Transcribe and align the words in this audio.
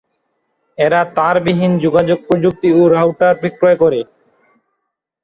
এরা 0.77 1.01
তারবিহীন 1.15 1.73
যোগাযোগ 1.85 2.19
প্রযুক্তি 2.27 2.69
ও 2.73 2.81
রাউটার 2.95 3.35
বিক্রয় 3.43 3.77
করে। 3.83 3.99